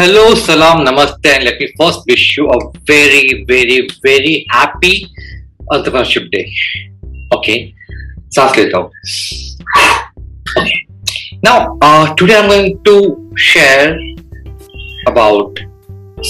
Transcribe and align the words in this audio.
Hello 0.00 0.22
सलाम 0.34 0.80
namaste 0.82 1.28
and 1.28 1.42
let 1.44 1.58
me 1.60 1.66
first 1.78 2.10
wish 2.10 2.22
you 2.38 2.44
a 2.46 2.54
very 2.90 3.34
very 3.48 3.76
very 4.04 4.32
happy 4.52 4.92
entrepreneurship 4.92 6.28
day 6.32 6.40
okay 7.36 7.56
सांस 8.36 8.56
लेता 8.58 8.78
हूँ 8.78 8.90
now 11.44 12.14
today 12.14 12.34
I 12.34 12.40
am 12.40 12.48
going 12.48 12.78
to 12.86 12.96
share 13.40 13.92
about 15.08 15.60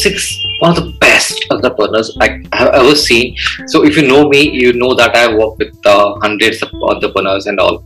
six 0.03 0.29
one 0.63 0.69
of 0.71 0.81
the 0.81 0.87
best 1.05 1.45
entrepreneurs 1.45 2.13
I 2.23 2.29
have 2.57 2.75
ever 2.75 2.95
seen 3.05 3.67
so 3.69 3.85
if 3.85 4.01
you 4.01 4.07
know 4.09 4.29
me 4.31 4.43
you 4.65 4.73
know 4.79 4.93
that 4.97 5.17
I 5.17 5.35
work 5.35 5.57
with 5.61 5.73
the 5.87 5.97
hundreds 6.25 6.63
of 6.65 6.77
entrepreneurs 6.85 7.49
and 7.49 7.61
all 7.61 7.83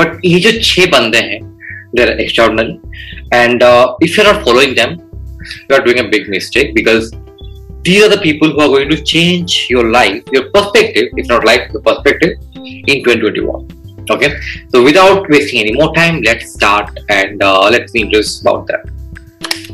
but 0.00 0.20
ये 0.24 0.40
जो 0.40 0.58
छह 0.62 0.90
बंदे 0.90 1.28
हैं 1.28 1.46
they're 1.92 2.18
extraordinary. 2.18 2.80
And 3.32 3.62
uh, 3.62 3.96
if 4.00 4.16
you're 4.16 4.32
not 4.32 4.44
following 4.44 4.74
them, 4.74 4.98
you 5.68 5.76
are 5.76 5.84
doing 5.84 5.98
a 6.00 6.08
big 6.08 6.28
mistake 6.28 6.74
because 6.74 7.12
these 7.82 8.02
are 8.04 8.08
the 8.08 8.20
people 8.20 8.50
who 8.50 8.60
are 8.60 8.68
going 8.68 8.88
to 8.90 9.02
change 9.02 9.66
your 9.70 9.90
life, 9.90 10.22
your 10.32 10.50
perspective, 10.50 11.08
if 11.16 11.26
not 11.28 11.44
life, 11.44 11.70
your 11.72 11.82
perspective 11.82 12.38
in 12.54 13.04
2021. 13.04 14.06
Okay, 14.10 14.40
so 14.70 14.82
without 14.82 15.28
wasting 15.28 15.60
any 15.60 15.74
more 15.74 15.94
time, 15.94 16.22
let's 16.22 16.52
start 16.52 16.98
and 17.10 17.42
uh, 17.42 17.68
let's 17.70 17.94
introduce 17.94 18.40
about 18.40 18.66
them. 18.66 18.80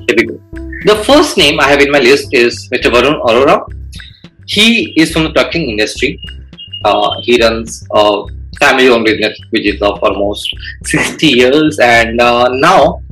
Here 0.06 0.16
we 0.16 0.26
go. 0.26 0.40
The 0.84 1.02
first 1.06 1.36
name 1.38 1.60
I 1.60 1.68
have 1.68 1.80
in 1.80 1.90
my 1.90 2.00
list 2.00 2.34
is 2.34 2.68
Mr. 2.70 2.90
Varun 2.92 3.22
Arora. 3.22 3.64
He 4.46 4.92
is 5.00 5.12
from 5.12 5.24
the 5.24 5.32
trucking 5.32 5.70
industry. 5.70 6.20
Uh, 6.84 7.10
he 7.22 7.40
runs 7.40 7.86
a 7.94 8.26
family-owned 8.60 9.04
business 9.04 9.38
which 9.50 9.66
is 9.66 9.80
of 9.82 9.98
almost 10.02 10.54
60 10.84 11.26
years, 11.26 11.78
and 11.78 12.20
uh, 12.20 12.48
now 12.52 13.02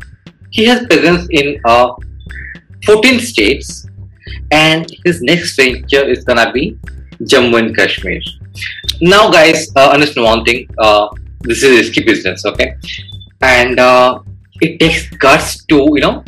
he 0.50 0.64
has 0.64 0.86
presence 0.86 1.26
in 1.30 1.60
uh, 1.64 1.92
14 2.84 3.20
states. 3.20 3.86
And 4.50 4.86
his 5.04 5.22
next 5.22 5.56
venture 5.56 6.04
is 6.04 6.24
gonna 6.24 6.52
be 6.52 6.78
Jammu 7.22 7.58
and 7.58 7.76
Kashmir. 7.76 8.20
Now, 9.00 9.30
guys, 9.30 9.70
uh, 9.76 9.90
understand 9.90 10.24
one 10.26 10.44
thing. 10.44 10.68
Uh, 10.78 11.08
this 11.40 11.62
is 11.62 11.64
a 11.64 11.82
risky 11.82 12.04
business, 12.04 12.44
okay? 12.44 12.74
And 13.40 13.80
uh, 13.80 14.20
it 14.60 14.78
takes 14.78 15.08
guts 15.16 15.64
to, 15.66 15.88
you 15.94 16.00
know, 16.00 16.24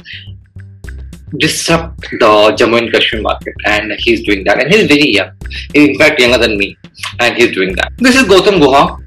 disrupt 1.38 2.00
the 2.10 2.54
Jammu 2.58 2.78
and 2.78 2.92
Kashmir 2.92 3.22
market, 3.22 3.54
and 3.66 3.92
he's 3.98 4.24
doing 4.24 4.44
that. 4.44 4.58
And 4.60 4.72
he's 4.72 4.86
very 4.86 5.14
young, 5.14 5.30
in 5.74 5.98
fact, 5.98 6.20
younger 6.20 6.38
than 6.38 6.56
me, 6.58 6.76
and 7.20 7.36
he's 7.36 7.52
doing 7.52 7.74
that. 7.76 7.92
This 7.98 8.16
is 8.16 8.22
Goutam 8.22 8.60
Guha, 8.60 8.98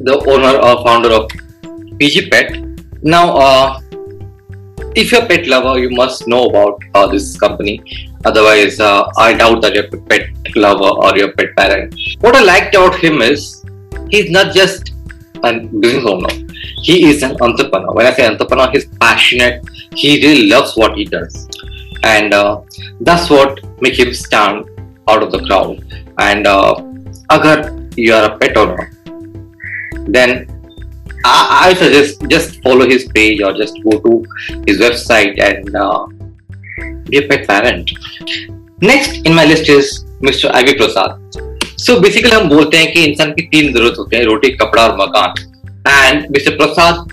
the 0.00 0.18
owner 0.26 0.58
or 0.58 0.84
founder 0.84 1.12
of 1.12 1.30
PG 1.98 2.30
Pet. 2.30 2.58
Now, 3.02 3.36
uh, 3.36 3.80
if 4.94 5.12
you're 5.12 5.22
a 5.22 5.26
pet 5.26 5.46
lover, 5.46 5.78
you 5.78 5.90
must 5.90 6.26
know 6.26 6.46
about 6.46 6.80
uh, 6.94 7.06
this 7.06 7.38
company. 7.38 7.82
Otherwise, 8.24 8.80
uh, 8.80 9.08
I 9.18 9.34
doubt 9.34 9.60
that 9.62 9.74
you're 9.74 9.84
a 9.84 9.96
pet 10.08 10.30
lover 10.56 10.84
or 10.84 11.16
you're 11.16 11.30
a 11.30 11.32
pet 11.32 11.54
parent. 11.56 11.94
What 12.20 12.34
I 12.34 12.42
liked 12.42 12.74
about 12.74 12.98
him 12.98 13.20
is 13.20 13.64
he's 14.08 14.30
not 14.30 14.54
just 14.54 14.92
a 15.44 15.60
business 15.60 16.04
owner. 16.06 16.32
He 16.82 17.08
is 17.10 17.22
an 17.22 17.36
entrepreneur. 17.40 17.92
When 17.92 18.06
I 18.06 18.12
say 18.12 18.26
entrepreneur, 18.26 18.70
he's 18.70 18.86
passionate. 18.86 19.62
He 19.94 20.20
really 20.26 20.48
loves 20.48 20.76
what 20.76 20.96
he 20.96 21.04
does, 21.04 21.48
and 22.02 22.32
uh, 22.32 22.60
that's 23.00 23.28
what 23.30 23.60
makes 23.80 23.98
him 23.98 24.12
stand 24.14 24.64
out 25.08 25.22
of 25.22 25.30
the 25.30 25.42
crowd. 25.44 25.84
And 26.18 26.46
uh, 26.46 26.74
agar 27.30 27.88
you 27.96 28.14
are 28.14 28.32
a 28.32 28.38
pet 28.38 28.56
owner, 28.56 28.92
then 30.07 30.47
I, 31.23 31.69
I 31.69 31.73
suggest 31.73 32.21
just 32.29 32.61
follow 32.63 32.87
his 32.87 33.07
page 33.09 33.41
or 33.41 33.53
just 33.53 33.77
go 33.83 33.99
to 33.99 34.25
his 34.67 34.79
website 34.79 35.39
and 35.41 35.75
uh, 35.75 36.07
be 37.09 37.17
a 37.17 37.27
pet 37.27 37.47
parent. 37.47 37.91
Next 38.81 39.25
in 39.25 39.35
my 39.35 39.45
list 39.45 39.69
is 39.69 40.05
Mr. 40.21 40.51
Ivy 40.53 40.75
Prasad. 40.75 41.19
So 41.77 41.99
basically 42.01 42.31
हम 42.31 42.49
बोलते 42.49 42.77
हैं 42.77 42.91
कि 42.93 43.03
इंसान 43.05 43.31
की 43.33 43.41
तीन 43.51 43.73
जरूरत 43.73 43.95
होती 43.99 44.15
है 44.15 44.23
रोटी 44.25 44.49
कपड़ा 44.57 44.87
और 44.87 44.97
मकान 44.97 45.33
and 45.85 46.25
Mr. 46.35 46.55
Prasad 46.57 47.11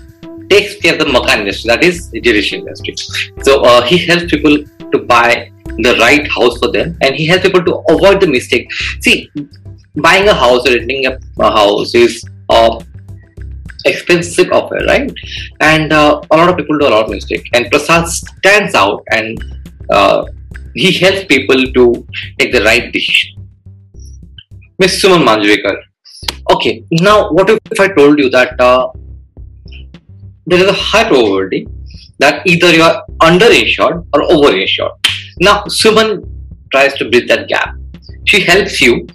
takes 0.49 0.75
care 0.81 0.93
of 0.93 0.99
the 0.99 1.05
makan 1.05 1.39
industry 1.39 1.69
that 1.69 1.83
is 1.83 2.09
irrigation 2.13 2.59
industry. 2.61 2.95
So 3.43 3.61
uh, 3.61 3.81
he 3.83 3.97
helps 3.97 4.25
people 4.31 4.57
to 4.91 4.99
buy 4.99 5.51
the 5.77 5.95
right 5.99 6.27
house 6.27 6.57
for 6.59 6.71
them 6.71 6.97
and 7.01 7.15
he 7.15 7.25
helps 7.25 7.43
people 7.43 7.63
to 7.63 7.75
avoid 7.89 8.21
the 8.21 8.27
mistake. 8.27 8.71
See, 9.01 9.29
buying 9.95 10.27
a 10.27 10.33
house 10.33 10.67
or 10.67 10.73
renting 10.73 11.05
a, 11.05 11.19
a 11.39 11.51
house 11.51 11.95
is 11.95 12.23
uh, 12.54 12.80
expensive 13.84 14.50
offer, 14.52 14.78
right? 14.86 15.12
And 15.60 15.92
uh, 15.92 16.22
a 16.30 16.36
lot 16.36 16.48
of 16.48 16.56
people 16.56 16.78
do 16.78 16.86
a 16.88 16.92
lot 16.94 17.04
of 17.04 17.10
mistake. 17.10 17.46
And 17.52 17.70
Prasad 17.70 18.08
stands 18.08 18.74
out 18.74 19.02
and 19.10 19.38
uh, 19.90 20.24
he 20.74 20.92
helps 20.92 21.24
people 21.24 21.64
to 21.78 22.06
take 22.38 22.52
the 22.52 22.62
right 22.64 22.92
decision. 22.92 23.48
Miss 24.78 25.02
Suman 25.02 25.24
Manjrekar. 25.28 25.76
Okay, 26.50 26.84
now 26.90 27.30
what 27.30 27.48
if 27.50 27.80
I 27.80 27.88
told 27.88 28.18
you 28.18 28.28
that 28.30 28.60
uh, 28.60 28.88
there 30.46 30.60
is 30.60 30.68
a 30.68 30.72
high 30.72 31.04
probability 31.08 31.66
that 32.18 32.46
either 32.46 32.72
you 32.72 32.82
are 32.82 33.04
under 33.20 33.46
underinsured 33.46 34.06
or 34.14 34.22
over 34.22 34.48
overinsured. 34.48 34.92
Now 35.40 35.64
Suman 35.64 36.10
tries 36.72 36.94
to 36.94 37.10
bridge 37.10 37.28
that 37.28 37.48
gap. 37.48 37.74
She 38.26 38.40
helps 38.40 38.80
you 38.80 39.06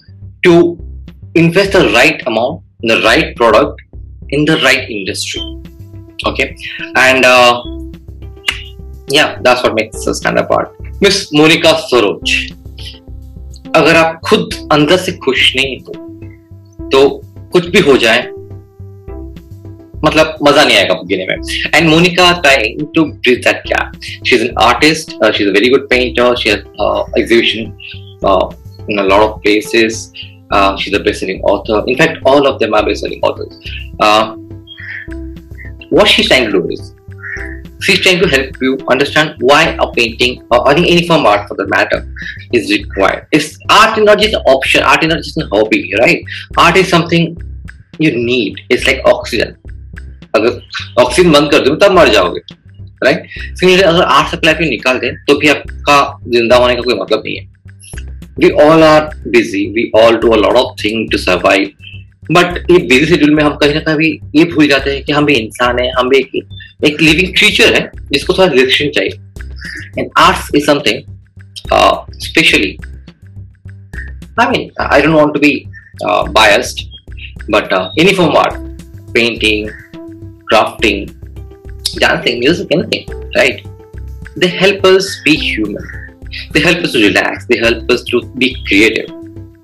to 0.43 0.77
invest 1.35 1.73
the 1.73 1.89
right 1.93 2.25
amount 2.25 2.63
the 2.79 3.01
right 3.01 3.35
product 3.35 3.81
in 4.29 4.45
the 4.45 4.57
right 4.57 4.89
industry 4.89 5.41
okay 6.25 6.55
and 6.95 7.25
uh, 7.25 7.61
yeah 9.09 9.39
that's 9.41 9.63
what 9.63 9.75
makes 9.75 10.07
us 10.07 10.19
stand 10.19 10.39
apart 10.39 10.71
miss 11.01 11.19
monica 11.33 11.73
soroj 11.89 12.37
अगर 13.75 13.95
आप 13.95 14.19
खुद 14.25 14.53
अंदर 14.71 14.97
से 14.97 15.11
खुश 15.23 15.41
नहीं 15.55 15.77
हो 15.79 15.93
तो 16.93 17.07
कुछ 17.53 17.65
भी 17.73 17.79
हो 17.87 17.95
जाए 18.03 18.21
मतलब 20.05 20.37
मज़ा 20.43 20.63
नहीं 20.63 20.77
आएगा 20.77 20.93
गिने 21.07 21.25
में 21.27 21.35
and 21.75 21.89
Monica 21.89 22.31
trying 22.41 22.85
to 22.95 23.03
bridge 23.05 23.37
that 23.45 23.61
gap 23.67 23.99
she 24.01 24.35
is 24.35 24.43
an 24.45 24.53
artist 24.61 25.11
she 25.11 25.43
is 25.43 25.49
a 25.49 25.53
very 25.53 25.69
good 25.69 25.87
painter 25.89 26.35
she 26.35 26.49
has 26.49 27.19
exhibition 27.19 27.71
in 28.89 28.99
a 28.99 29.03
lot 29.03 29.21
of 29.21 29.41
places 29.43 30.11
uh, 30.50 30.76
she's 30.76 30.94
a 30.94 31.00
best-selling 31.00 31.40
author. 31.42 31.84
In 31.86 31.96
fact, 31.96 32.18
all 32.24 32.46
of 32.46 32.58
them 32.60 32.74
are 32.74 32.84
best-selling 32.84 33.20
authors. 33.22 33.58
Uh, 34.00 34.36
what 35.90 36.08
she's 36.08 36.28
trying 36.28 36.50
to 36.50 36.52
do 36.52 36.68
is 36.70 36.94
she's 37.80 38.00
trying 38.00 38.20
to 38.20 38.28
help 38.28 38.60
you 38.60 38.78
understand 38.88 39.36
why 39.40 39.76
a 39.80 39.90
painting 39.92 40.46
or 40.50 40.70
any, 40.70 40.90
any 40.90 41.06
form 41.06 41.20
of 41.20 41.26
art 41.26 41.48
for 41.48 41.56
the 41.56 41.66
matter 41.68 42.06
is 42.52 42.70
required. 42.70 43.26
It's 43.32 43.58
art 43.70 43.98
is 43.98 44.04
not 44.04 44.18
just 44.18 44.34
an 44.34 44.42
option. 44.46 44.82
Art 44.82 45.02
is 45.04 45.08
not 45.08 45.18
just 45.18 45.38
a 45.38 45.46
hobby, 45.52 45.92
right? 46.00 46.24
Art 46.56 46.76
is 46.76 46.88
something 46.88 47.36
you 47.98 48.16
need. 48.16 48.60
It's 48.70 48.86
like 48.86 49.02
oxygen. 49.04 49.56
अगर 50.36 50.60
oxygen 51.00 51.32
बंद 51.32 51.50
कर 51.50 51.58
दो 51.64 51.74
तब 51.82 51.92
मर 51.98 52.08
जाओगे 52.12 52.40
right 53.04 53.26
similarly 53.58 53.82
अगर 53.82 54.02
art 54.02 54.34
supply 54.34 54.54
पे 54.54 54.68
निकाल 54.70 54.98
दें 54.98 55.14
तो 55.26 55.38
भी 55.38 55.48
आपका 55.48 55.98
जिंदा 56.34 56.56
होने 56.56 56.74
का 56.76 56.82
कोई 56.82 56.94
मतलब 57.00 57.22
नहीं 57.26 57.36
है 57.36 57.47
we 58.41 58.49
all 58.63 58.83
are 58.83 59.09
busy 59.27 59.65
we 59.73 59.91
all 59.95 60.15
do 60.17 60.31
a 60.31 60.37
lot 60.37 60.55
of 60.55 60.83
thing 60.83 61.11
to 61.11 61.17
survive 61.17 61.71
but 62.31 62.57
ये 62.71 62.77
बिज़ी 62.77 63.05
शेड्यूल 63.05 63.33
में 63.35 63.43
हम 63.43 63.55
कहीं 63.55 63.73
ना 63.73 63.79
कहीं 63.79 64.11
ये 64.35 64.43
भूल 64.45 64.67
जाते 64.67 64.91
हैं 64.91 65.03
कि 65.03 65.11
हम 65.11 65.25
भी 65.25 65.33
इंसान 65.33 65.79
है 65.79 65.89
हम 65.91 66.09
भी 66.09 66.17
एक, 66.85 67.01
लिविंग 67.01 67.33
क्रीचर 67.37 67.73
है 67.75 67.89
जिसको 68.11 68.33
थोड़ा 68.33 68.47
रिलेक्शन 68.47 68.89
चाहिए। 68.89 69.99
And 69.99 70.09
arts 70.17 70.49
is 70.55 70.65
something 70.65 71.01
specially 72.25 72.77
I 74.39 74.47
mean 74.47 74.69
I 74.81 75.01
don't 75.01 75.15
want 75.15 75.33
to 75.33 75.39
be 75.39 75.51
biased 76.33 76.81
but 77.51 77.73
any 77.99 78.13
form 78.13 78.37
art 78.37 78.53
painting 79.13 79.69
crafting 80.49 81.07
dancing 81.99 82.39
music 82.39 82.71
anything 82.73 83.31
right 83.37 83.63
they 84.39 84.47
help 84.59 84.85
be 85.23 85.35
human 85.41 86.07
they 86.51 86.61
help 86.61 86.77
us 86.77 86.91
to 86.93 86.99
relax. 87.07 87.45
They 87.47 87.57
help 87.57 87.89
us 87.89 88.03
to 88.05 88.21
be 88.37 88.55
creative 88.67 89.19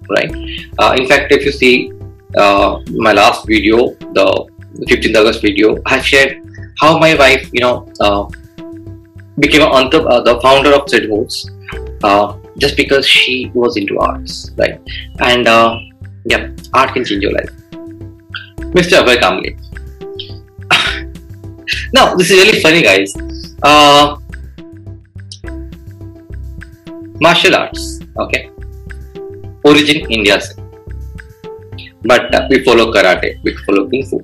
right? 0.09 0.31
Uh, 0.79 0.95
in 0.97 1.07
fact 1.07 1.31
if 1.31 1.45
you 1.45 1.51
see 1.51 1.91
uh, 2.37 2.79
my 2.91 3.13
last 3.13 3.47
video 3.47 3.93
the 4.13 4.49
15th 4.89 5.15
august 5.15 5.41
video 5.41 5.77
i 5.85 5.99
shared 6.01 6.41
how 6.79 6.97
my 6.99 7.15
wife 7.15 7.49
you 7.53 7.61
know 7.61 7.87
uh, 8.01 8.25
became 9.39 9.61
an 9.61 9.89
uh, 9.93 10.21
the 10.21 10.39
founder 10.41 10.73
of 10.73 10.83
Moods, 11.09 11.51
uh, 12.03 12.37
just 12.57 12.77
because 12.77 13.05
she 13.07 13.51
was 13.53 13.75
into 13.75 13.99
arts 13.99 14.51
right? 14.57 14.79
And 15.19 15.47
uh, 15.47 15.77
yeah 16.25 16.49
art 16.73 16.93
can 16.93 17.03
change 17.03 17.23
your 17.23 17.33
life. 17.33 17.51
Mr 18.75 19.03
Abhay 19.03 19.17
Kambli. 19.17 19.59
Now 21.93 22.15
this 22.15 22.31
is 22.31 22.37
really 22.37 22.61
funny 22.61 22.81
guys. 22.81 23.13
Uh, 23.63 24.17
martial 27.23 27.53
arts 27.55 27.83
okay 28.21 28.43
origin 29.69 30.11
India 30.11 30.37
से 30.39 30.63
but 32.07 32.35
we 32.51 32.57
follow 32.63 32.85
karate 32.91 33.29
we 33.45 33.51
follow 33.55 33.83
kung 33.89 34.03
fu 34.09 34.19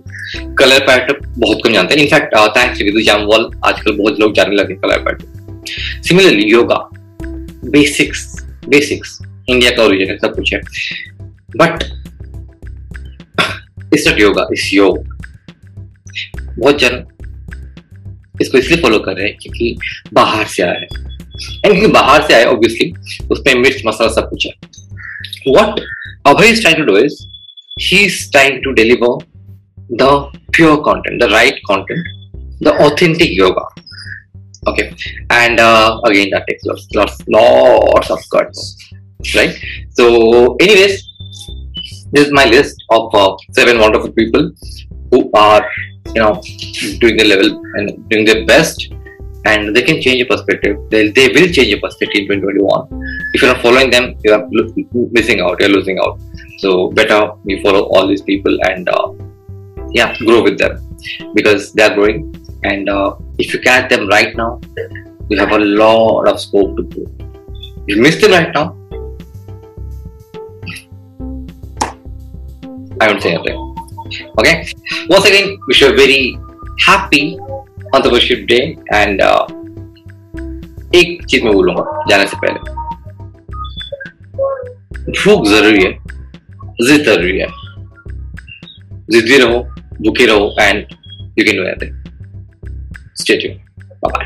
colour 0.59 0.79
pattern 0.87 1.33
बहुत 1.39 1.61
कम 1.63 1.73
जानते 1.73 1.95
हैं। 1.95 2.01
In fact 2.01 2.35
thanks 2.57 2.79
to 2.81 3.01
Jammwal 3.01 3.49
आजकल 3.65 3.97
बहुत 3.97 4.19
लोग 4.19 4.33
जानने 4.35 4.55
लगे 4.55 4.75
colour 4.75 5.03
pattern 5.05 5.61
similarly 6.07 6.49
yoga 6.51 6.77
basics 7.71 8.27
basics 8.67 9.19
India 9.49 9.71
का 9.71 9.83
ओरिजिन 9.83 10.09
है, 10.09 10.17
सब 10.17 10.35
कुछ 10.35 10.53
है। 10.53 10.59
But 11.57 11.83
it's 13.93 14.07
not 14.07 14.19
yoga 14.19 14.47
it's 14.53 14.73
yog 14.73 14.97
बहुत 16.59 16.79
जन 16.79 17.03
इसको 18.41 18.57
इसलिए 18.57 18.81
फॉलो 18.81 18.99
कर 18.99 19.15
रहे 19.17 19.27
हैं 19.27 19.37
क्योंकि 19.41 19.77
बाहर 20.13 20.45
से 20.45 20.63
आया 20.63 20.79
है। 20.79 20.87
एंड 21.65 21.71
क्योंकि 21.71 21.87
बाहर 21.93 22.27
से 22.27 22.33
आया 22.33 22.49
ऑब्वियसली 22.51 22.93
उसमें 23.31 23.53
मिर्च 23.61 23.81
मसाला 23.85 24.11
सब 24.13 24.29
कुछ 24.29 24.45
है 24.45 24.53
what 25.47 25.79
Abhay 26.27 26.49
is 26.49 26.61
trying 26.61 26.85
to 26.85 26.91
do 26.91 26.97
is 26.97 27.21
trying 28.33 28.57
to 28.63 28.71
deliver 28.73 29.07
the 30.01 30.09
pure 30.53 30.81
content, 30.83 31.19
the 31.19 31.29
right 31.29 31.55
content, 31.67 32.07
the 32.59 32.73
authentic 32.85 33.31
yoga. 33.31 33.63
Okay, 34.67 34.93
and 35.31 35.59
uh, 35.59 35.99
again 36.05 36.29
that 36.31 36.45
takes 36.47 36.63
lots, 36.65 36.87
lots, 36.93 37.17
lots 37.27 38.11
of 38.11 38.19
cuts, 38.31 38.77
right? 39.35 39.57
So, 39.89 40.55
anyways, 40.57 41.03
this 42.11 42.27
is 42.27 42.31
my 42.31 42.45
list 42.45 42.83
of 42.91 43.15
uh, 43.15 43.35
seven 43.53 43.79
wonderful 43.79 44.11
people 44.11 44.51
who 45.11 45.31
are, 45.33 45.65
you 46.13 46.21
know, 46.21 46.39
doing 46.99 47.17
the 47.17 47.25
level 47.25 47.59
and 47.75 48.07
doing 48.09 48.25
their 48.25 48.45
best, 48.45 48.93
and 49.45 49.75
they 49.75 49.81
can 49.81 50.01
change 50.01 50.17
your 50.17 50.27
perspective. 50.27 50.77
They, 50.89 51.09
they 51.11 51.27
will 51.29 51.47
change 51.51 51.69
your 51.69 51.79
perspective 51.79 52.29
in 52.29 52.41
2021. 52.41 52.87
If 53.33 53.41
you're 53.41 53.53
not 53.53 53.61
following 53.61 53.89
them, 53.89 54.15
you 54.23 54.33
are 54.33 54.47
missing 55.11 55.41
out. 55.41 55.59
You're 55.59 55.69
losing 55.69 55.99
out. 55.99 56.19
So 56.59 56.91
better 56.91 57.31
you 57.45 57.61
follow 57.61 57.83
all 57.89 58.07
these 58.07 58.21
people 58.21 58.55
and 58.63 58.87
uh, 58.89 59.13
yeah, 59.89 60.15
grow 60.19 60.43
with 60.43 60.57
them 60.57 60.77
because 61.33 61.73
they 61.73 61.83
are 61.83 61.95
growing. 61.95 62.35
And 62.63 62.89
uh, 62.89 63.15
if 63.39 63.53
you 63.53 63.59
catch 63.61 63.89
them 63.89 64.07
right 64.07 64.35
now, 64.35 64.61
you 65.29 65.39
have 65.39 65.51
a 65.51 65.59
lot 65.59 66.27
of 66.27 66.39
scope 66.39 66.77
to 66.77 66.83
grow. 66.83 67.05
You 67.87 67.99
miss 67.99 68.21
them 68.21 68.31
right 68.31 68.53
now, 68.53 68.77
I 73.01 73.07
won't 73.07 73.23
say 73.23 73.33
anything. 73.33 73.57
Okay. 74.37 74.71
Once 75.09 75.25
again, 75.25 75.57
wish 75.67 75.81
you 75.81 75.91
a 75.91 75.95
very 75.95 76.37
happy 76.85 77.39
entrepreneurship 77.95 78.41
day 78.51 78.63
and 78.97 79.21
uh, 79.29 79.41
एक 80.95 81.25
चीज़ 81.25 81.43
मैं 81.43 81.53
बोलूँगा 81.53 82.05
जाने 82.09 82.25
से 82.27 82.37
पहले। 82.37 82.59
भूख 85.11 85.47
ज़रूरी 85.47 85.83
है 85.83 85.91
जिद 86.87 87.03
ज़रूरी 87.05 87.37
है। 87.39 87.47
जिद्दी 89.11 89.37
रहो 89.37 89.59
भूखे 90.01 90.25
रहो 90.25 90.55
and 90.61 90.85
you 91.39 91.45
can 91.45 91.55
do 91.57 91.63
anything 91.63 91.93
stay 93.21 93.37
tune 93.37 93.55
bye 94.05 94.25